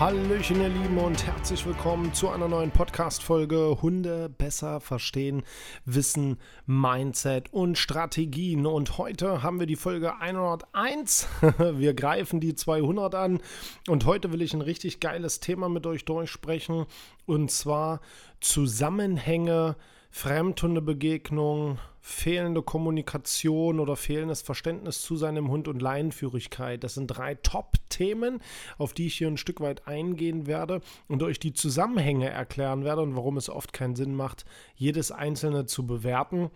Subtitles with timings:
[0.00, 5.42] Hallöchen, ihr Lieben, und herzlich willkommen zu einer neuen Podcast-Folge Hunde besser verstehen,
[5.84, 8.64] Wissen, Mindset und Strategien.
[8.64, 11.28] Und heute haben wir die Folge 101.
[11.74, 13.40] Wir greifen die 200 an.
[13.88, 16.86] Und heute will ich ein richtig geiles Thema mit euch durchsprechen.
[17.26, 18.00] Und zwar
[18.40, 19.76] Zusammenhänge
[20.10, 26.82] Fremdhundebegegnung, fehlende Kommunikation oder fehlendes Verständnis zu seinem Hund und Leinenführigkeit.
[26.82, 28.40] Das sind drei Top-Themen,
[28.76, 33.02] auf die ich hier ein Stück weit eingehen werde und euch die Zusammenhänge erklären werde
[33.02, 34.44] und warum es oft keinen Sinn macht,
[34.74, 36.50] jedes einzelne zu bewerten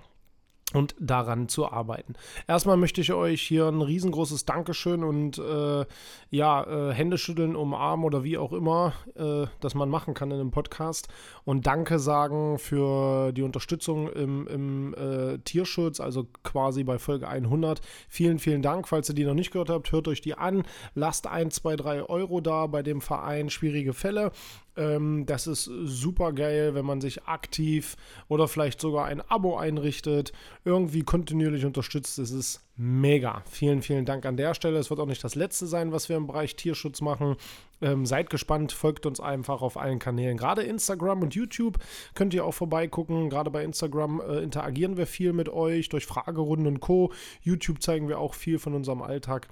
[0.74, 2.14] und daran zu arbeiten.
[2.48, 5.86] Erstmal möchte ich euch hier ein riesengroßes Dankeschön und äh,
[6.30, 10.50] ja, äh, Händeschütteln, umarmen oder wie auch immer, äh, das man machen kann in einem
[10.50, 11.08] Podcast.
[11.44, 17.80] Und Danke sagen für die Unterstützung im, im äh, Tierschutz, also quasi bei Folge 100.
[18.08, 18.88] Vielen, vielen Dank.
[18.88, 20.64] Falls ihr die noch nicht gehört habt, hört euch die an.
[20.94, 24.32] Lasst 1, 2, 3 Euro da bei dem Verein Schwierige Fälle.
[24.76, 27.96] Ähm, das ist super geil, wenn man sich aktiv
[28.28, 30.32] oder vielleicht sogar ein Abo einrichtet,
[30.64, 32.18] irgendwie kontinuierlich unterstützt.
[32.18, 33.42] Das ist mega.
[33.50, 34.78] Vielen, vielen Dank an der Stelle.
[34.78, 37.36] Es wird auch nicht das letzte sein, was wir im Bereich Tierschutz machen.
[37.82, 40.36] Ähm, seid gespannt, folgt uns einfach auf allen Kanälen.
[40.36, 41.78] Gerade Instagram und YouTube
[42.14, 43.28] könnt ihr auch vorbeigucken.
[43.28, 47.12] Gerade bei Instagram äh, interagieren wir viel mit euch durch Fragerunden und Co.
[47.42, 49.48] YouTube zeigen wir auch viel von unserem Alltag.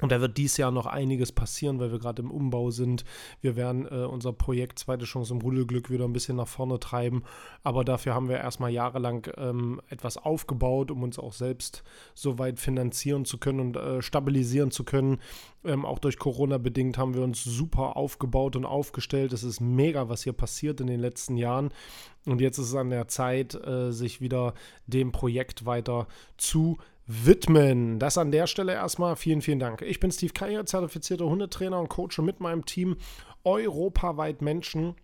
[0.00, 3.04] Und da wird dies Jahr noch einiges passieren, weil wir gerade im Umbau sind.
[3.40, 7.22] Wir werden äh, unser Projekt Zweite Chance im Rudelglück wieder ein bisschen nach vorne treiben.
[7.62, 11.82] Aber dafür haben wir erstmal jahrelang ähm, etwas aufgebaut, um uns auch selbst
[12.14, 15.18] so weit finanzieren zu können und äh, stabilisieren zu können.
[15.64, 19.32] Ähm, auch durch Corona bedingt haben wir uns super aufgebaut und aufgestellt.
[19.32, 21.70] Es ist mega, was hier passiert in den letzten Jahren.
[22.26, 24.54] Und jetzt ist es an der Zeit, äh, sich wieder
[24.86, 26.76] dem Projekt weiter zu
[27.06, 27.98] widmen.
[27.98, 29.16] Das an der Stelle erstmal.
[29.16, 29.82] Vielen, vielen Dank.
[29.82, 32.96] Ich bin Steve Keier, zertifizierter Hundetrainer und coache mit meinem Team
[33.44, 34.94] europaweit Menschen,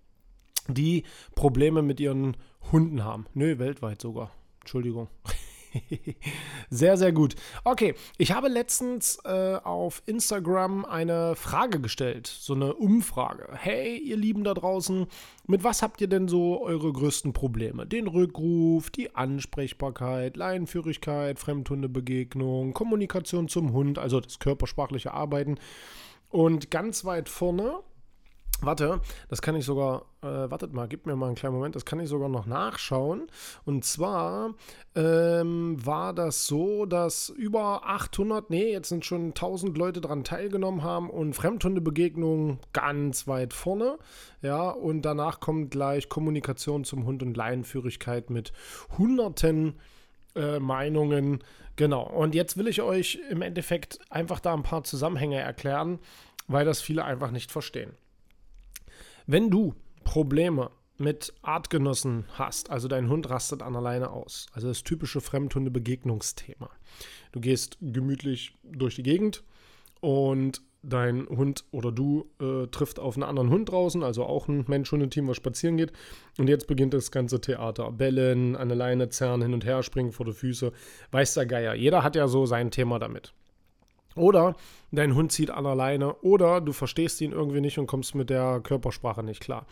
[0.69, 1.05] die
[1.35, 2.37] Probleme mit ihren
[2.73, 3.27] Hunden haben.
[3.35, 4.33] Nö, weltweit sogar.
[4.61, 5.09] Entschuldigung.
[6.71, 7.35] sehr, sehr gut.
[7.65, 13.49] Okay, ich habe letztens äh, auf Instagram eine Frage gestellt, so eine Umfrage.
[13.53, 15.07] Hey, ihr Lieben da draußen,
[15.47, 17.87] mit was habt ihr denn so eure größten Probleme?
[17.87, 25.59] Den Rückruf, die Ansprechbarkeit, Leinenführigkeit, Fremdhundebegegnung, Kommunikation zum Hund, also das körpersprachliche Arbeiten.
[26.31, 27.81] Und ganz weit vorne
[28.65, 31.85] Warte, das kann ich sogar, äh, wartet mal, gib mir mal einen kleinen Moment, das
[31.85, 33.27] kann ich sogar noch nachschauen.
[33.65, 34.55] Und zwar
[34.95, 40.85] ähm, war das so, dass über 800, nee, jetzt sind schon 1000 Leute daran teilgenommen
[40.85, 43.99] haben und Fremdhundebegegnungen ganz weit vorne.
[44.43, 48.53] Ja, und danach kommt gleich Kommunikation zum Hund und Leinenführigkeit mit
[48.97, 49.75] hunderten
[50.37, 51.43] äh, Meinungen.
[51.75, 55.99] Genau, und jetzt will ich euch im Endeffekt einfach da ein paar Zusammenhänge erklären,
[56.47, 57.97] weil das viele einfach nicht verstehen.
[59.27, 59.75] Wenn du
[60.05, 66.71] Probleme mit Artgenossen hast, also dein Hund rastet an alleine aus, also das typische Fremdhunde-Begegnungsthema.
[67.33, 69.43] Du gehst gemütlich durch die Gegend
[70.01, 74.65] und dein Hund oder du äh, trifft auf einen anderen Hund draußen, also auch ein
[74.67, 75.93] Mensch-Hunde-Team, was spazieren geht.
[76.39, 77.93] Und jetzt beginnt das ganze Theater.
[77.93, 80.73] Bellen, an der Leine zerren, hin und her springen vor die Füße.
[81.13, 81.75] Weiß der Geier.
[81.75, 83.33] Jeder hat ja so sein Thema damit.
[84.15, 84.57] Oder
[84.91, 88.61] dein Hund zieht an alleine oder du verstehst ihn irgendwie nicht und kommst mit der
[88.61, 89.67] Körpersprache nicht klar.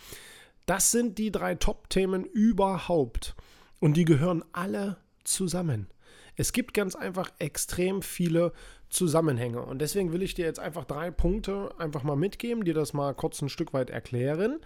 [0.67, 3.35] Das sind die drei Top-Themen überhaupt.
[3.81, 5.89] Und die gehören alle zusammen.
[6.37, 8.53] Es gibt ganz einfach extrem viele
[8.89, 9.63] Zusammenhänge.
[9.63, 13.15] Und deswegen will ich dir jetzt einfach drei Punkte einfach mal mitgeben, dir das mal
[13.15, 14.61] kurz ein Stück weit erklären,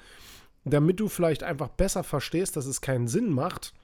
[0.64, 3.75] damit du vielleicht einfach besser verstehst, dass es keinen Sinn macht,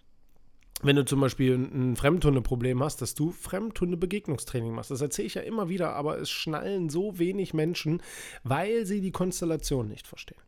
[0.83, 4.91] wenn du zum Beispiel ein Fremdhundeproblem hast, dass du Fremdhunde-Begegnungstraining machst.
[4.91, 8.03] Das erzähle ich ja immer wieder, aber es schnallen so wenig Menschen,
[8.45, 10.41] weil sie die Konstellation nicht verstehen.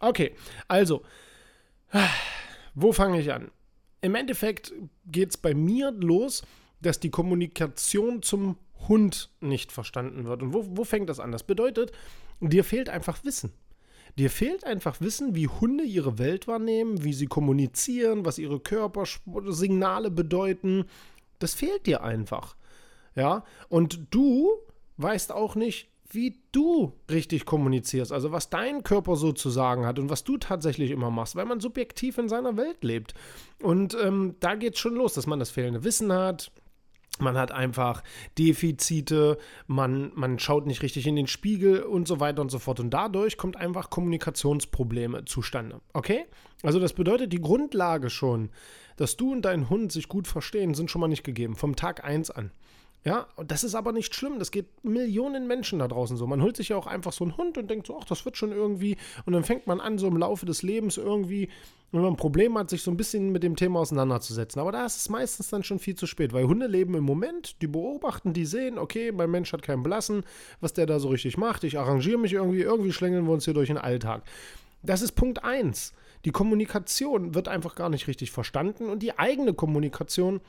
[0.00, 0.34] Okay,
[0.68, 1.02] also,
[2.74, 3.50] wo fange ich an?
[4.00, 4.72] Im Endeffekt
[5.06, 6.42] geht es bei mir los,
[6.80, 8.56] dass die Kommunikation zum
[8.88, 10.42] Hund nicht verstanden wird.
[10.42, 11.32] Und wo, wo fängt das an?
[11.32, 11.92] Das bedeutet,
[12.40, 13.52] dir fehlt einfach Wissen.
[14.18, 20.10] Dir fehlt einfach Wissen, wie Hunde ihre Welt wahrnehmen, wie sie kommunizieren, was ihre Körpersignale
[20.10, 20.86] bedeuten.
[21.38, 22.56] Das fehlt dir einfach.
[23.14, 24.50] Ja, und du
[24.96, 29.98] weißt auch nicht, wie du richtig kommunizierst, also was dein Körper so zu sagen hat
[29.98, 33.14] und was du tatsächlich immer machst, weil man subjektiv in seiner Welt lebt.
[33.62, 36.50] Und ähm, da geht es schon los, dass man das fehlende Wissen hat,
[37.20, 38.02] man hat einfach
[38.38, 42.80] Defizite, man, man schaut nicht richtig in den Spiegel und so weiter und so fort.
[42.80, 45.80] Und dadurch kommt einfach Kommunikationsprobleme zustande.
[45.92, 46.26] Okay?
[46.62, 48.50] Also das bedeutet, die Grundlage schon,
[48.96, 51.56] dass du und dein Hund sich gut verstehen, sind schon mal nicht gegeben.
[51.56, 52.50] Vom Tag 1 an.
[53.04, 54.38] Ja, und das ist aber nicht schlimm.
[54.38, 56.26] Das geht Millionen Menschen da draußen so.
[56.26, 58.36] Man holt sich ja auch einfach so einen Hund und denkt so, ach, das wird
[58.36, 58.96] schon irgendwie.
[59.24, 61.48] Und dann fängt man an, so im Laufe des Lebens irgendwie,
[61.90, 64.60] wenn man ein Problem hat, sich so ein bisschen mit dem Thema auseinanderzusetzen.
[64.60, 67.60] Aber da ist es meistens dann schon viel zu spät, weil Hunde leben im Moment,
[67.62, 70.24] die beobachten, die sehen, okay, mein Mensch hat keinen Blassen,
[70.60, 71.64] was der da so richtig macht.
[71.64, 74.22] Ich arrangiere mich irgendwie, irgendwie schlängeln wir uns hier durch den Alltag.
[74.82, 75.94] Das ist Punkt 1.
[76.24, 80.40] Die Kommunikation wird einfach gar nicht richtig verstanden und die eigene Kommunikation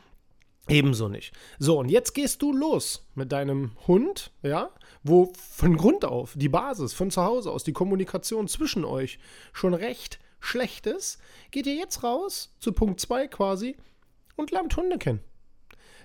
[0.69, 1.33] Ebenso nicht.
[1.57, 4.69] So, und jetzt gehst du los mit deinem Hund, ja,
[5.03, 9.17] wo von Grund auf die Basis von zu Hause aus, die Kommunikation zwischen euch
[9.51, 11.19] schon recht schlecht ist.
[11.51, 13.77] Geht ihr jetzt raus zu Punkt 2 quasi
[14.35, 15.21] und lernt Hunde kennen.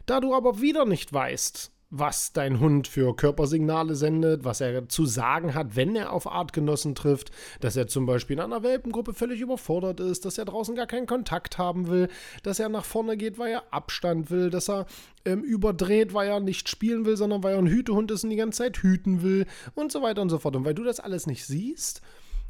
[0.07, 5.07] Da du aber wieder nicht weißt, was dein Hund für Körpersignale sendet, was er zu
[5.07, 7.31] sagen hat, wenn er auf Artgenossen trifft,
[7.61, 11.07] dass er zum Beispiel in einer Welpengruppe völlig überfordert ist, dass er draußen gar keinen
[11.07, 12.09] Kontakt haben will,
[12.43, 14.87] dass er nach vorne geht, weil er Abstand will, dass er
[15.25, 18.37] ähm, überdreht, weil er nicht spielen will, sondern weil er ein Hütehund ist und die
[18.37, 20.57] ganze Zeit hüten will und so weiter und so fort.
[20.57, 22.03] Und weil du das alles nicht siehst,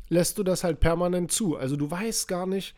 [0.08, 1.56] lässt du das halt permanent zu.
[1.56, 2.74] Also du weißt gar nicht,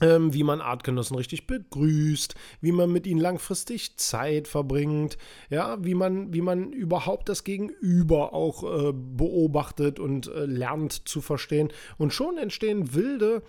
[0.00, 5.18] ähm, wie man Artgenossen richtig begrüßt, wie man mit ihnen langfristig Zeit verbringt,
[5.50, 11.20] ja, wie man, wie man überhaupt das Gegenüber auch äh, beobachtet und äh, lernt zu
[11.20, 11.72] verstehen.
[11.98, 13.42] Und schon entstehen wilde,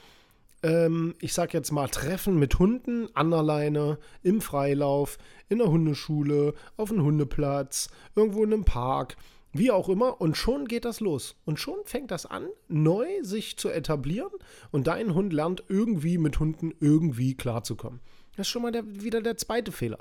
[0.63, 5.17] ähm, ich sag jetzt mal, Treffen mit Hunden an der Leine, im Freilauf,
[5.49, 9.15] in der Hundeschule, auf einem Hundeplatz, irgendwo in einem Park.
[9.53, 11.35] Wie auch immer, und schon geht das los.
[11.45, 14.31] Und schon fängt das an, neu sich zu etablieren
[14.71, 17.99] und dein Hund lernt irgendwie mit Hunden irgendwie klarzukommen.
[18.37, 19.99] Das ist schon mal der, wieder der zweite Fehler.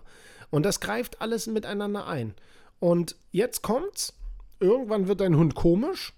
[0.50, 2.34] Und das greift alles miteinander ein.
[2.78, 4.14] Und jetzt kommt's,
[4.60, 6.12] irgendwann wird dein Hund komisch,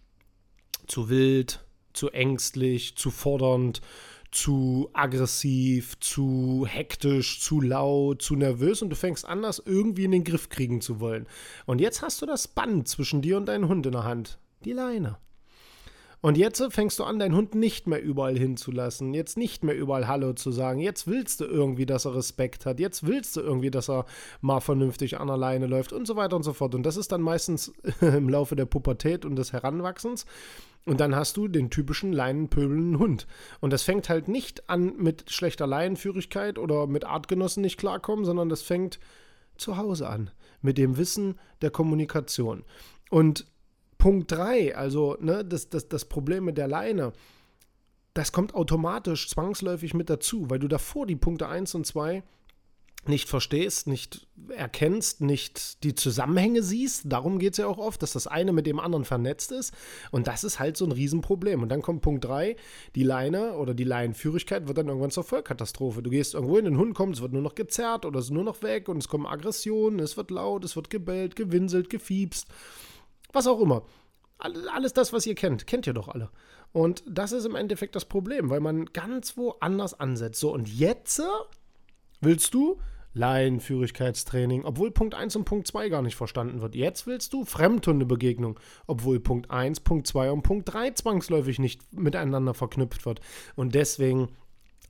[0.87, 3.81] zu wild, zu ängstlich, zu fordernd,
[4.33, 10.11] zu aggressiv, zu hektisch, zu laut, zu nervös und du fängst an, das irgendwie in
[10.11, 11.27] den Griff kriegen zu wollen.
[11.67, 14.39] Und jetzt hast du das Band zwischen dir und deinem Hund in der Hand.
[14.65, 15.19] Die Leine.
[16.23, 20.07] Und jetzt fängst du an, deinen Hund nicht mehr überall hinzulassen, jetzt nicht mehr überall
[20.07, 20.79] Hallo zu sagen.
[20.79, 22.79] Jetzt willst du irgendwie, dass er Respekt hat.
[22.79, 24.07] Jetzt willst du irgendwie, dass er
[24.41, 26.77] mal vernünftig an der Leine läuft und so weiter und so fort.
[26.77, 30.25] Und das ist dann meistens im Laufe der Pubertät und des Heranwachsens.
[30.85, 33.27] Und dann hast du den typischen leinenpöbelnden Hund.
[33.61, 38.49] Und das fängt halt nicht an mit schlechter Leinenführigkeit oder mit Artgenossen nicht klarkommen, sondern
[38.49, 38.99] das fängt
[39.57, 40.31] zu Hause an.
[40.61, 42.65] Mit dem Wissen der Kommunikation.
[43.11, 43.47] Und
[43.99, 47.13] Punkt 3, also ne, das, das, das Problem mit der Leine,
[48.15, 52.25] das kommt automatisch zwangsläufig mit dazu, weil du davor die Punkte 1 und 2
[53.09, 57.05] nicht verstehst, nicht erkennst, nicht die Zusammenhänge siehst.
[57.07, 59.75] Darum geht es ja auch oft, dass das eine mit dem anderen vernetzt ist.
[60.13, 61.63] Und das ist halt so ein Riesenproblem.
[61.63, 62.57] Und dann kommt Punkt 3,
[62.95, 66.03] die Leine oder die Leinenführigkeit wird dann irgendwann zur Vollkatastrophe.
[66.03, 68.31] Du gehst irgendwo in den Hund kommt, es wird nur noch gezerrt oder es ist
[68.31, 72.47] nur noch weg und es kommen Aggressionen, es wird laut, es wird gebellt, gewinselt, gefiebst,
[73.33, 73.83] was auch immer.
[74.39, 76.31] Alles das, was ihr kennt, kennt ihr doch alle.
[76.73, 80.41] Und das ist im Endeffekt das Problem, weil man ganz woanders ansetzt.
[80.41, 81.23] So, und jetzt
[82.21, 82.79] willst du
[83.15, 86.75] Laienführigkeitstraining, obwohl Punkt 1 und Punkt 2 gar nicht verstanden wird.
[86.75, 92.55] Jetzt willst du Fremdhundebegegnung, obwohl Punkt 1, Punkt 2 und Punkt 3 zwangsläufig nicht miteinander
[92.55, 93.21] verknüpft wird.
[93.55, 94.29] Und deswegen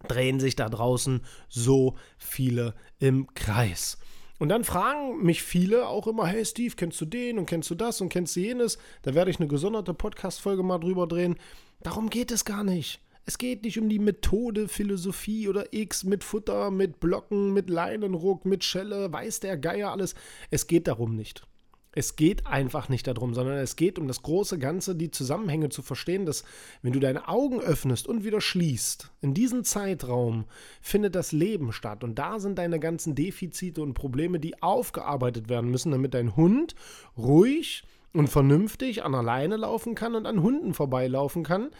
[0.08, 3.98] drehen sich da draußen so viele im Kreis.
[4.38, 7.76] Und dann fragen mich viele auch immer, hey Steve, kennst du den und kennst du
[7.76, 8.78] das und kennst du jenes?
[9.02, 11.36] Da werde ich eine gesonderte Podcast-Folge mal drüber drehen.
[11.82, 13.00] Darum geht es gar nicht.
[13.24, 18.44] Es geht nicht um die Methode, Philosophie oder X mit Futter, mit Blocken, mit Leinenruck,
[18.44, 20.14] mit Schelle, weiß der Geier alles.
[20.50, 21.46] Es geht darum nicht.
[21.94, 25.82] Es geht einfach nicht darum, sondern es geht um das große Ganze, die Zusammenhänge zu
[25.82, 26.42] verstehen, dass
[26.80, 30.46] wenn du deine Augen öffnest und wieder schließt, in diesem Zeitraum
[30.80, 32.02] findet das Leben statt.
[32.02, 36.74] Und da sind deine ganzen Defizite und Probleme, die aufgearbeitet werden müssen, damit dein Hund
[37.16, 41.70] ruhig und vernünftig an alleine laufen kann und an Hunden vorbeilaufen kann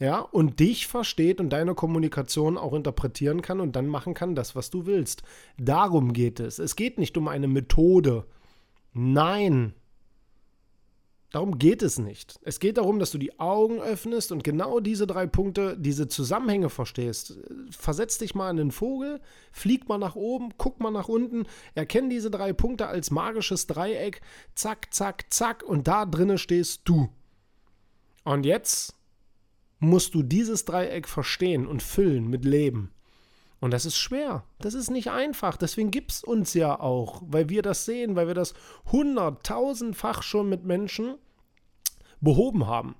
[0.00, 4.56] ja, und dich versteht und deine Kommunikation auch interpretieren kann und dann machen kann das,
[4.56, 5.22] was du willst.
[5.58, 6.58] Darum geht es.
[6.58, 8.24] Es geht nicht um eine Methode.
[8.94, 9.74] Nein.
[11.32, 12.40] Darum geht es nicht.
[12.42, 16.70] Es geht darum, dass du die Augen öffnest und genau diese drei Punkte, diese Zusammenhänge
[16.70, 17.38] verstehst.
[17.70, 19.20] Versetz dich mal in einen Vogel,
[19.52, 24.22] flieg mal nach oben, guck mal nach unten, erkenn diese drei Punkte als magisches Dreieck,
[24.54, 27.10] zack, zack, zack, und da drinne stehst du.
[28.24, 28.96] Und jetzt
[29.80, 32.90] musst du dieses Dreieck verstehen und füllen mit Leben.
[33.60, 34.44] Und das ist schwer.
[34.58, 35.56] Das ist nicht einfach.
[35.56, 38.54] Deswegen gibt es uns ja auch, weil wir das sehen, weil wir das
[38.92, 41.16] hunderttausendfach schon mit Menschen
[42.20, 42.94] behoben haben.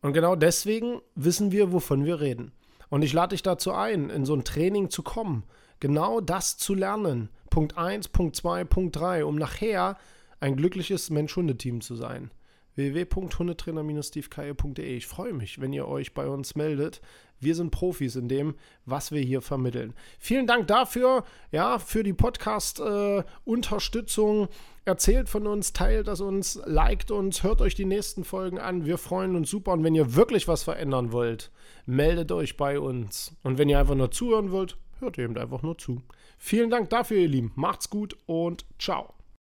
[0.00, 2.52] Und genau deswegen wissen wir, wovon wir reden.
[2.88, 5.44] Und ich lade dich dazu ein, in so ein Training zu kommen,
[5.78, 7.28] genau das zu lernen.
[7.50, 9.98] Punkt 1, Punkt 2, Punkt 3, um nachher
[10.40, 12.30] ein glückliches Mensch-Hunde-Team zu sein
[12.76, 14.96] www.hundetrainer-stevekeier.de.
[14.96, 17.00] Ich freue mich, wenn ihr euch bei uns meldet.
[17.40, 19.94] Wir sind Profis in dem, was wir hier vermitteln.
[20.18, 24.44] Vielen Dank dafür, ja, für die Podcast-Unterstützung.
[24.44, 24.48] Äh,
[24.86, 28.86] Erzählt von uns, teilt das uns, liked uns, hört euch die nächsten Folgen an.
[28.86, 29.72] Wir freuen uns super.
[29.72, 31.50] Und wenn ihr wirklich was verändern wollt,
[31.86, 33.36] meldet euch bei uns.
[33.42, 36.02] Und wenn ihr einfach nur zuhören wollt, hört eben einfach nur zu.
[36.38, 37.52] Vielen Dank dafür, ihr Lieben.
[37.54, 39.19] Macht's gut und ciao.